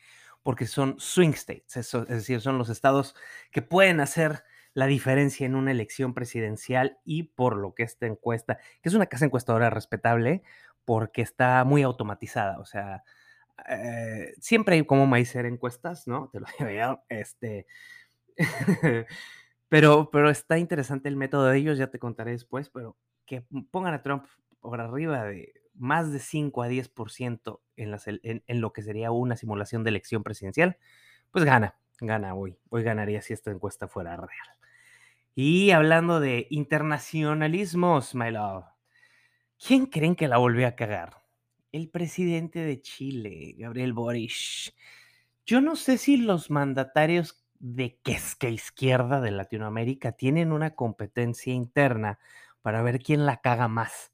Porque 0.42 0.66
son 0.66 0.96
swing 0.98 1.34
states, 1.34 1.76
es 1.76 2.08
decir, 2.08 2.40
son 2.40 2.58
los 2.58 2.68
estados 2.68 3.14
que 3.50 3.62
pueden 3.62 4.00
hacer 4.00 4.42
la 4.74 4.86
diferencia 4.86 5.46
en 5.46 5.54
una 5.54 5.70
elección 5.70 6.14
presidencial 6.14 6.98
y 7.04 7.24
por 7.24 7.56
lo 7.56 7.74
que 7.74 7.82
esta 7.82 8.06
encuesta, 8.06 8.58
que 8.80 8.88
es 8.88 8.94
una 8.94 9.06
casa 9.06 9.26
encuestadora 9.26 9.70
respetable, 9.70 10.42
porque 10.84 11.22
está 11.22 11.62
muy 11.64 11.82
automatizada, 11.82 12.58
o 12.58 12.64
sea, 12.64 13.04
eh, 13.68 14.32
siempre 14.40 14.76
hay 14.76 14.84
como 14.84 15.06
maíz 15.06 15.34
encuestas, 15.36 16.08
¿no? 16.08 16.30
Te 16.32 16.40
lo 16.40 16.46
digo 16.68 17.04
este, 17.08 17.66
pero, 19.68 20.10
pero 20.10 20.30
está 20.30 20.58
interesante 20.58 21.08
el 21.08 21.16
método 21.16 21.46
de 21.46 21.58
ellos, 21.58 21.78
ya 21.78 21.88
te 21.88 21.98
contaré 21.98 22.32
después, 22.32 22.70
pero 22.70 22.96
que 23.26 23.42
pongan 23.70 23.94
a 23.94 24.02
Trump 24.02 24.26
por 24.60 24.80
arriba 24.80 25.24
de 25.24 25.52
más 25.74 26.12
de 26.12 26.18
5 26.18 26.62
a 26.62 26.68
10% 26.68 27.60
en, 27.76 28.42
en, 28.46 28.60
lo 28.60 28.72
que 28.72 28.82
sería 28.82 29.10
una 29.10 29.36
simulación 29.36 29.84
de 29.84 29.90
elección 29.90 30.22
presidencial, 30.22 30.76
pues 31.30 31.44
gana, 31.44 31.76
gana 32.00 32.34
hoy. 32.34 32.58
Hoy 32.68 32.82
ganaría 32.82 33.22
si 33.22 33.32
esta 33.32 33.50
encuesta 33.50 33.88
fuera 33.88 34.16
real. 34.16 34.56
Y 35.34 35.70
hablando 35.70 36.20
de 36.20 36.46
internacionalismos, 36.50 38.14
my 38.14 38.30
love, 38.30 38.64
¿quién 39.58 39.86
creen 39.86 40.14
que 40.14 40.28
la 40.28 40.36
volvió 40.38 40.66
a 40.66 40.76
cagar? 40.76 41.22
El 41.72 41.88
presidente 41.88 42.58
de 42.58 42.82
Chile, 42.82 43.54
Gabriel 43.56 43.94
Boric. 43.94 44.74
Yo 45.46 45.60
no 45.60 45.74
sé 45.76 45.96
si 45.96 46.18
los 46.18 46.50
mandatarios 46.50 47.42
de 47.58 47.98
que 48.02 48.50
izquierda 48.50 49.20
de 49.20 49.30
Latinoamérica 49.30 50.12
tienen 50.12 50.52
una 50.52 50.74
competencia 50.74 51.54
interna 51.54 52.18
para 52.60 52.82
ver 52.82 53.00
quién 53.00 53.24
la 53.24 53.40
caga 53.40 53.68
más. 53.68 54.11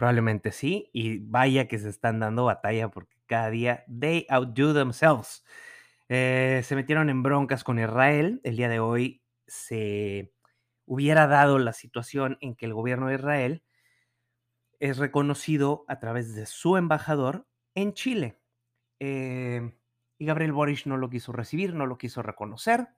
Probablemente 0.00 0.50
sí, 0.50 0.88
y 0.94 1.18
vaya 1.18 1.68
que 1.68 1.78
se 1.78 1.90
están 1.90 2.20
dando 2.20 2.46
batalla 2.46 2.88
porque 2.88 3.18
cada 3.26 3.50
día 3.50 3.84
they 3.86 4.26
outdo 4.30 4.72
themselves. 4.72 5.44
Eh, 6.08 6.62
se 6.64 6.74
metieron 6.74 7.10
en 7.10 7.22
broncas 7.22 7.64
con 7.64 7.78
Israel. 7.78 8.40
El 8.42 8.56
día 8.56 8.70
de 8.70 8.80
hoy 8.80 9.22
se 9.46 10.32
hubiera 10.86 11.26
dado 11.26 11.58
la 11.58 11.74
situación 11.74 12.38
en 12.40 12.56
que 12.56 12.64
el 12.64 12.72
gobierno 12.72 13.08
de 13.08 13.16
Israel 13.16 13.62
es 14.78 14.96
reconocido 14.96 15.84
a 15.86 15.98
través 15.98 16.34
de 16.34 16.46
su 16.46 16.78
embajador 16.78 17.46
en 17.74 17.92
Chile. 17.92 18.40
Eh, 19.00 19.70
y 20.16 20.24
Gabriel 20.24 20.52
Boric 20.52 20.86
no 20.86 20.96
lo 20.96 21.10
quiso 21.10 21.32
recibir, 21.32 21.74
no 21.74 21.84
lo 21.84 21.98
quiso 21.98 22.22
reconocer, 22.22 22.88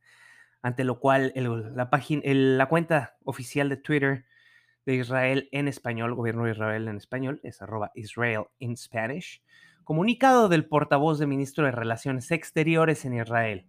ante 0.63 0.85
lo 0.85 1.01
cual 1.01 1.33
la, 1.35 2.01
la 2.33 2.69
cuenta 2.69 3.17
oficial 3.25 3.69
de 3.71 3.77
Twitter 3.79 4.25
de 4.87 4.95
Israel 4.95 5.49
en 5.53 5.69
español, 5.69 6.15
gobierno 6.15 6.45
de 6.45 6.53
Israel 6.53 6.89
en 6.89 6.97
español, 6.97 7.41
es 7.43 7.63
arroba 7.63 7.93
Israel 7.95 8.45
in 8.59 8.77
Spanish, 8.77 9.43
comunicado 9.85 10.49
del 10.49 10.67
portavoz 10.67 11.19
de 11.19 11.27
ministro 11.27 11.65
de 11.65 11.73
Relaciones 11.73 12.31
Exteriores 12.31 13.05
en 13.05 13.15
Israel. 13.15 13.67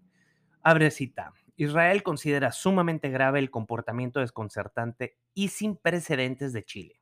Abre 0.61 0.91
cita. 0.91 1.33
Israel 1.55 2.01
considera 2.01 2.51
sumamente 2.51 3.09
grave 3.09 3.39
el 3.39 3.51
comportamiento 3.51 4.19
desconcertante 4.19 5.17
y 5.33 5.49
sin 5.49 5.77
precedentes 5.77 6.51
de 6.53 6.63
Chile. 6.63 7.01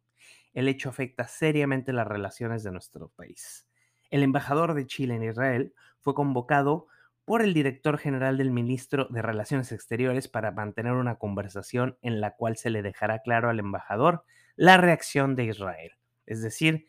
El 0.54 0.68
hecho 0.68 0.90
afecta 0.90 1.28
seriamente 1.28 1.94
las 1.94 2.08
relaciones 2.08 2.64
de 2.64 2.72
nuestro 2.72 3.10
país. 3.10 3.68
El 4.10 4.24
embajador 4.24 4.74
de 4.74 4.86
Chile 4.86 5.16
en 5.16 5.24
Israel 5.24 5.74
fue 6.00 6.14
convocado 6.14 6.88
por 7.26 7.42
el 7.42 7.54
director 7.54 7.98
general 7.98 8.38
del 8.38 8.52
ministro 8.52 9.08
de 9.10 9.22
Relaciones 9.22 9.72
Exteriores 9.72 10.28
para 10.28 10.52
mantener 10.52 10.94
una 10.94 11.16
conversación 11.16 11.98
en 12.02 12.22
la 12.22 12.36
cual 12.36 12.58
se 12.58 12.70
le 12.70 12.82
dejará 12.82 13.20
claro 13.20 13.50
al 13.50 13.60
embajador 13.60 14.24
la 14.56 14.78
reacción 14.78 15.36
de 15.36 15.46
Israel. 15.46 15.92
Es 16.26 16.42
decir, 16.42 16.88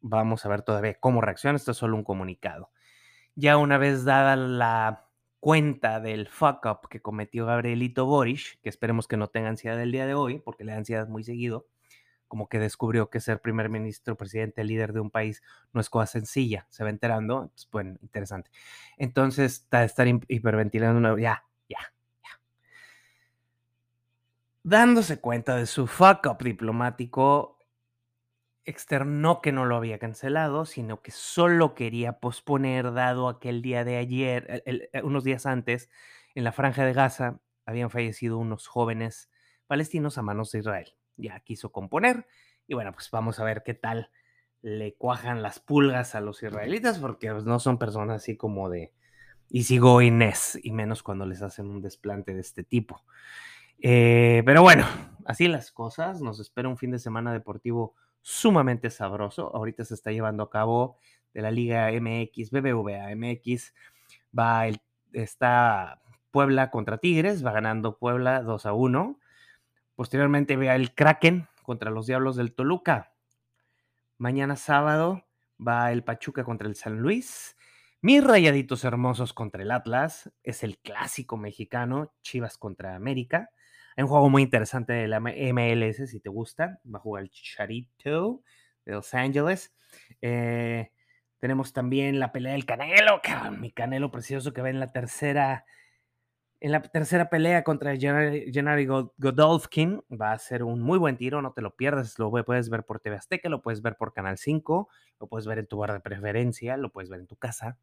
vamos 0.00 0.44
a 0.44 0.48
ver 0.48 0.62
todavía 0.62 0.94
cómo 0.94 1.20
reacciona, 1.20 1.56
esto 1.56 1.72
es 1.72 1.76
solo 1.76 1.96
un 1.96 2.04
comunicado. 2.04 2.70
Ya 3.34 3.56
una 3.56 3.78
vez 3.78 4.04
dada 4.04 4.36
la 4.36 5.06
cuenta 5.40 6.00
del 6.00 6.28
fuck 6.28 6.64
up 6.66 6.88
que 6.88 7.00
cometió 7.00 7.46
Gabrielito 7.46 8.06
Boric, 8.06 8.60
que 8.62 8.68
esperemos 8.68 9.08
que 9.08 9.16
no 9.16 9.28
tenga 9.28 9.48
ansiedad 9.48 9.80
el 9.80 9.92
día 9.92 10.06
de 10.06 10.14
hoy, 10.14 10.38
porque 10.38 10.64
le 10.64 10.72
da 10.72 10.78
ansiedad 10.78 11.08
muy 11.08 11.24
seguido, 11.24 11.66
como 12.30 12.48
que 12.48 12.60
descubrió 12.60 13.10
que 13.10 13.18
ser 13.18 13.40
primer 13.40 13.68
ministro, 13.68 14.16
presidente, 14.16 14.62
líder 14.62 14.92
de 14.92 15.00
un 15.00 15.10
país 15.10 15.42
no 15.72 15.80
es 15.80 15.90
cosa 15.90 16.06
sencilla, 16.06 16.68
se 16.70 16.84
va 16.84 16.90
enterando, 16.90 17.50
pues 17.52 17.68
bueno, 17.72 17.98
interesante. 18.02 18.50
Entonces, 18.96 19.66
estar 19.72 20.06
hiperventilando, 20.28 21.18
ya, 21.18 21.44
ya, 21.68 21.78
ya. 22.22 22.40
Dándose 24.62 25.20
cuenta 25.20 25.56
de 25.56 25.66
su 25.66 25.88
fuck 25.88 26.24
up 26.26 26.38
diplomático, 26.38 27.58
externó 28.64 29.40
que 29.40 29.50
no 29.50 29.64
lo 29.64 29.74
había 29.74 29.98
cancelado, 29.98 30.66
sino 30.66 31.02
que 31.02 31.10
solo 31.10 31.74
quería 31.74 32.20
posponer, 32.20 32.92
dado 32.92 33.28
aquel 33.28 33.60
día 33.60 33.84
de 33.84 33.96
ayer, 33.96 34.62
eh, 34.66 35.02
unos 35.02 35.24
días 35.24 35.46
antes, 35.46 35.90
en 36.36 36.44
la 36.44 36.52
franja 36.52 36.84
de 36.84 36.92
Gaza, 36.92 37.40
habían 37.66 37.90
fallecido 37.90 38.38
unos 38.38 38.68
jóvenes 38.68 39.30
palestinos 39.66 40.16
a 40.16 40.22
manos 40.22 40.52
de 40.52 40.60
Israel. 40.60 40.94
Ya 41.20 41.40
quiso 41.40 41.72
componer 41.72 42.26
y 42.70 42.74
bueno, 42.74 42.92
pues 42.92 43.10
vamos 43.10 43.40
a 43.40 43.44
ver 43.44 43.62
qué 43.64 43.74
tal 43.74 44.10
le 44.62 44.94
cuajan 44.94 45.42
las 45.42 45.58
pulgas 45.58 46.14
a 46.14 46.20
los 46.20 46.40
israelitas, 46.42 46.98
porque 47.00 47.32
pues, 47.32 47.44
no 47.44 47.58
son 47.58 47.78
personas 47.78 48.22
así 48.22 48.36
como 48.36 48.68
de 48.68 48.92
easygoiness, 49.50 50.56
y 50.62 50.70
menos 50.70 51.02
cuando 51.02 51.26
les 51.26 51.42
hacen 51.42 51.66
un 51.66 51.82
desplante 51.82 52.32
de 52.32 52.40
este 52.40 52.62
tipo. 52.62 53.02
Eh, 53.80 54.42
pero 54.46 54.62
bueno, 54.62 54.86
así 55.24 55.48
las 55.48 55.72
cosas, 55.72 56.20
nos 56.20 56.38
espera 56.38 56.68
un 56.68 56.76
fin 56.76 56.92
de 56.92 57.00
semana 57.00 57.32
deportivo 57.32 57.96
sumamente 58.20 58.88
sabroso. 58.90 59.54
Ahorita 59.54 59.84
se 59.84 59.94
está 59.94 60.12
llevando 60.12 60.44
a 60.44 60.50
cabo 60.50 60.96
de 61.34 61.42
la 61.42 61.50
Liga 61.50 61.90
MX, 61.90 62.52
BBVA 62.52 63.16
MX. 63.16 63.74
Va 64.38 64.68
el, 64.68 64.80
está 65.12 66.02
Puebla 66.30 66.70
contra 66.70 66.98
Tigres, 66.98 67.44
va 67.44 67.50
ganando 67.50 67.98
Puebla 67.98 68.42
2 68.42 68.66
a 68.66 68.72
1. 68.74 69.18
Posteriormente 70.00 70.56
vea 70.56 70.76
el 70.76 70.94
Kraken 70.94 71.46
contra 71.62 71.90
los 71.90 72.06
Diablos 72.06 72.34
del 72.34 72.54
Toluca. 72.54 73.12
Mañana 74.16 74.56
sábado 74.56 75.26
va 75.60 75.92
el 75.92 76.04
Pachuca 76.04 76.42
contra 76.42 76.66
el 76.66 76.74
San 76.74 77.00
Luis. 77.00 77.54
Mis 78.00 78.24
rayaditos 78.24 78.82
hermosos 78.84 79.34
contra 79.34 79.60
el 79.60 79.70
Atlas. 79.70 80.32
Es 80.42 80.62
el 80.62 80.78
clásico 80.78 81.36
mexicano, 81.36 82.14
Chivas 82.22 82.56
contra 82.56 82.94
América. 82.94 83.50
Hay 83.94 84.04
un 84.04 84.08
juego 84.08 84.30
muy 84.30 84.40
interesante 84.40 84.94
de 84.94 85.06
la 85.06 85.20
MLS, 85.20 86.08
si 86.08 86.18
te 86.18 86.30
gusta. 86.30 86.80
Va 86.86 86.98
a 86.98 87.02
jugar 87.02 87.24
el 87.24 87.30
Charito 87.30 88.42
de 88.86 88.92
Los 88.92 89.12
Ángeles. 89.12 89.74
Eh, 90.22 90.92
tenemos 91.40 91.74
también 91.74 92.18
la 92.18 92.32
pelea 92.32 92.52
del 92.52 92.64
Canelo, 92.64 93.20
mi 93.58 93.70
Canelo 93.70 94.10
precioso 94.10 94.54
que 94.54 94.62
va 94.62 94.70
en 94.70 94.80
la 94.80 94.92
tercera 94.92 95.66
en 96.60 96.72
la 96.72 96.82
tercera 96.82 97.30
pelea 97.30 97.64
contra 97.64 97.96
Gennady 97.96 98.86
Godolfkin 98.86 100.02
va 100.10 100.32
a 100.32 100.38
ser 100.38 100.62
un 100.62 100.80
muy 100.82 100.98
buen 100.98 101.16
tiro, 101.16 101.40
no 101.40 101.52
te 101.52 101.62
lo 101.62 101.74
pierdas, 101.74 102.18
lo 102.18 102.30
puedes 102.30 102.68
ver 102.68 102.84
por 102.84 103.00
TV 103.00 103.16
Azteca, 103.16 103.48
lo 103.48 103.62
puedes 103.62 103.80
ver 103.80 103.96
por 103.96 104.12
Canal 104.12 104.36
5, 104.36 104.88
lo 105.18 105.26
puedes 105.26 105.46
ver 105.46 105.58
en 105.58 105.66
tu 105.66 105.78
bar 105.78 105.92
de 105.94 106.00
preferencia, 106.00 106.76
lo 106.76 106.90
puedes 106.90 107.08
ver 107.08 107.20
en 107.20 107.26
tu 107.26 107.36
casa, 107.36 107.78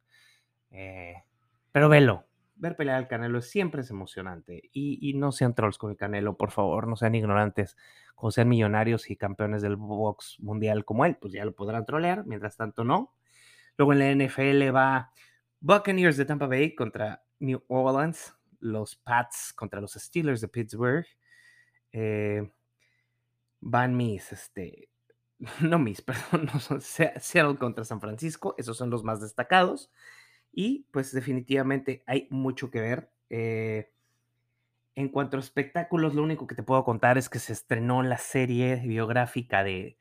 eh, 0.69 1.23
pero 1.71 1.89
velo, 1.89 2.25
ver 2.55 2.75
pelear 2.75 2.97
al 2.97 3.07
Canelo 3.07 3.41
siempre 3.41 3.81
es 3.81 3.89
emocionante 3.89 4.69
y, 4.71 5.13
no 5.15 5.31
sean 5.31 5.55
trolls 5.55 5.79
con 5.79 5.89
el 5.89 5.97
Canelo, 5.97 6.37
por 6.37 6.51
favor, 6.51 6.87
no 6.87 6.95
sean 6.95 7.15
ignorantes, 7.15 7.77
como 8.13 8.29
sean 8.29 8.47
millonarios 8.47 9.09
y 9.09 9.15
campeones 9.15 9.63
del 9.63 9.75
box 9.75 10.39
mundial 10.39 10.85
como 10.85 11.03
él, 11.05 11.17
pues 11.19 11.33
ya 11.33 11.45
lo 11.45 11.55
podrán 11.55 11.85
trolear, 11.85 12.25
mientras 12.27 12.55
tanto 12.57 12.83
no. 12.83 13.11
Luego 13.75 13.93
en 13.93 13.99
la 13.99 14.25
NFL 14.25 14.75
va 14.75 15.11
Buccaneers 15.61 16.17
de 16.17 16.25
Tampa 16.25 16.45
Bay 16.45 16.75
contra 16.75 17.23
New 17.39 17.63
Orleans 17.67 18.36
los 18.59 18.95
Pats 18.95 19.53
contra 19.53 19.81
los 19.81 19.93
Steelers 19.93 20.41
de 20.41 20.47
Pittsburgh. 20.47 21.05
Eh, 21.91 22.51
van 23.61 23.95
mis, 23.95 24.31
este, 24.31 24.89
no 25.61 25.79
mis, 25.79 26.01
perdón, 26.03 26.49
no 26.53 26.59
son 26.59 26.81
Seattle 26.81 27.57
contra 27.57 27.85
San 27.85 28.01
Francisco, 28.01 28.55
esos 28.57 28.77
son 28.77 28.89
los 28.89 29.03
más 29.03 29.21
destacados. 29.21 29.91
Y 30.51 30.87
pues 30.91 31.11
definitivamente 31.11 32.03
hay 32.07 32.27
mucho 32.31 32.71
que 32.71 32.81
ver. 32.81 33.11
Eh, 33.29 33.91
en 34.95 35.09
cuanto 35.09 35.37
a 35.37 35.39
espectáculos, 35.39 36.15
lo 36.15 36.23
único 36.23 36.47
que 36.47 36.55
te 36.55 36.63
puedo 36.63 36.83
contar 36.83 37.19
es 37.19 37.29
que 37.29 37.37
se 37.37 37.53
estrenó 37.53 38.01
la 38.01 38.17
serie 38.17 38.77
biográfica 38.77 39.63
de 39.63 39.97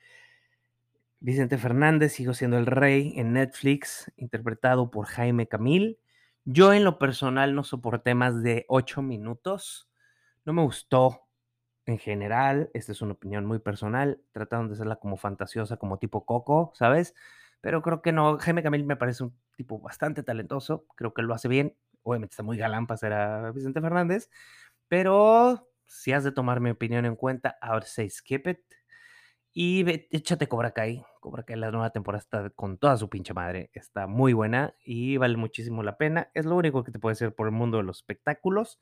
Vicente 1.21 1.59
Fernández, 1.59 2.13
Sigo 2.15 2.33
siendo 2.33 2.57
el 2.57 2.65
rey, 2.65 3.13
en 3.17 3.35
Netflix, 3.35 4.11
interpretado 4.17 4.91
por 4.91 5.07
Jaime 5.07 5.49
Camil. 5.49 5.99
Yo 6.49 6.73
en 6.73 6.85
lo 6.85 6.97
personal 7.01 7.57
no 7.57 7.65
soporté 7.65 8.15
más 8.15 8.41
de 8.41 8.67
ocho 8.69 9.03
minutos. 9.03 9.91
No 10.45 10.53
me 10.53 10.63
gustó 10.63 11.27
en 11.87 11.99
general. 11.99 12.71
Esta 12.73 12.93
es 12.93 13.03
una 13.03 13.15
opinión 13.15 13.45
muy 13.47 13.59
personal. 13.59 14.23
Trataron 14.31 14.69
de 14.69 14.75
hacerla 14.75 14.95
como 14.97 15.17
fantasiosa, 15.17 15.77
como 15.77 15.99
tipo 15.99 16.25
Coco, 16.25 16.71
¿sabes? 16.77 17.17
Pero 17.61 17.83
creo 17.83 18.01
que 18.01 18.13
no. 18.13 18.39
Jaime 18.39 18.63
Camil 18.63 18.85
me 18.85 18.95
parece 18.95 19.25
un 19.25 19.37
tipo 19.57 19.81
bastante 19.81 20.23
talentoso. 20.23 20.87
Creo 20.95 21.13
que 21.13 21.23
lo 21.23 21.35
hace 21.35 21.49
bien. 21.49 21.77
Obviamente 22.05 22.35
está 22.35 22.45
muy 22.45 22.57
galán 22.57 22.87
para 22.87 22.99
ser 22.99 23.13
a 23.13 23.51
Vicente 23.51 23.81
Fernández. 23.81 24.31
Pero 24.87 25.69
si 25.85 26.13
has 26.13 26.23
de 26.23 26.31
tomar 26.31 26.61
mi 26.61 26.71
opinión 26.71 27.07
en 27.07 27.17
cuenta, 27.17 27.59
ahora 27.61 27.87
say 27.87 28.09
skip 28.09 28.47
it. 28.47 28.61
Y 29.59 29.87
échate 30.11 30.49
Cobra 30.49 30.73
Kai. 30.73 31.03
Cobra 31.19 31.43
Kai, 31.43 31.57
la 31.57 31.71
nueva 31.71 31.89
temporada 31.89 32.21
está 32.21 32.51
con 32.51 32.77
toda 32.77 32.99
su 32.99 33.09
pinche 33.09 33.33
madre. 33.33 33.71
Está 33.73 34.07
muy 34.07 34.35
buena 34.35 34.75
y 34.85 35.17
vale 35.17 35.39
muchísimo 35.39 35.83
la 35.83 35.97
pena. 35.97 36.31
Es 36.35 36.45
lo 36.45 36.57
único 36.57 36.85
que 36.85 36.93
te 36.93 36.99
puede 36.99 37.15
hacer 37.15 37.35
por 37.35 37.47
el 37.47 37.55
mundo 37.55 37.79
de 37.79 37.85
los 37.85 37.97
espectáculos. 37.97 38.79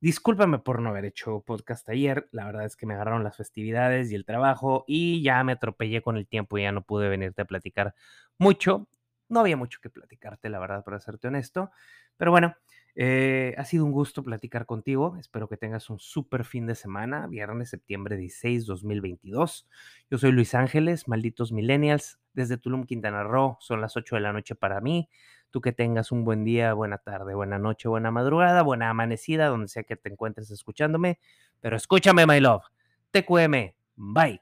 Discúlpame 0.00 0.60
por 0.60 0.80
no 0.80 0.88
haber 0.88 1.04
hecho 1.04 1.42
podcast 1.42 1.86
ayer. 1.90 2.26
La 2.32 2.46
verdad 2.46 2.64
es 2.64 2.74
que 2.74 2.86
me 2.86 2.94
agarraron 2.94 3.22
las 3.22 3.36
festividades 3.36 4.10
y 4.10 4.14
el 4.14 4.24
trabajo 4.24 4.86
y 4.86 5.22
ya 5.22 5.44
me 5.44 5.52
atropellé 5.52 6.00
con 6.00 6.16
el 6.16 6.26
tiempo 6.26 6.56
y 6.56 6.62
ya 6.62 6.72
no 6.72 6.80
pude 6.80 7.10
venirte 7.10 7.42
a 7.42 7.44
platicar 7.44 7.94
mucho. 8.38 8.88
No 9.28 9.40
había 9.40 9.58
mucho 9.58 9.78
que 9.82 9.90
platicarte, 9.90 10.48
la 10.48 10.58
verdad, 10.58 10.84
para 10.84 11.00
serte 11.00 11.28
honesto. 11.28 11.70
Pero 12.16 12.30
bueno, 12.30 12.56
eh, 12.96 13.54
ha 13.58 13.64
sido 13.64 13.84
un 13.84 13.92
gusto 13.92 14.22
platicar 14.22 14.66
contigo. 14.66 15.16
Espero 15.18 15.48
que 15.48 15.56
tengas 15.56 15.90
un 15.90 15.98
súper 15.98 16.44
fin 16.44 16.66
de 16.66 16.74
semana, 16.74 17.26
viernes, 17.26 17.70
septiembre 17.70 18.16
16, 18.16 18.66
2022. 18.66 19.68
Yo 20.10 20.18
soy 20.18 20.32
Luis 20.32 20.54
Ángeles, 20.54 21.08
malditos 21.08 21.52
millennials, 21.52 22.18
desde 22.32 22.56
Tulum, 22.56 22.84
Quintana 22.84 23.24
Roo. 23.24 23.56
Son 23.60 23.80
las 23.80 23.96
8 23.96 24.16
de 24.16 24.20
la 24.20 24.32
noche 24.32 24.54
para 24.54 24.80
mí. 24.80 25.08
Tú 25.50 25.60
que 25.60 25.72
tengas 25.72 26.12
un 26.12 26.24
buen 26.24 26.44
día, 26.44 26.72
buena 26.74 26.98
tarde, 26.98 27.34
buena 27.34 27.58
noche, 27.58 27.88
buena 27.88 28.10
madrugada, 28.10 28.62
buena 28.62 28.90
amanecida, 28.90 29.46
donde 29.46 29.68
sea 29.68 29.84
que 29.84 29.96
te 29.96 30.10
encuentres 30.10 30.50
escuchándome. 30.50 31.18
Pero 31.60 31.76
escúchame, 31.76 32.26
my 32.26 32.40
love. 32.40 32.64
TQM. 33.12 33.74
Bye. 33.96 34.40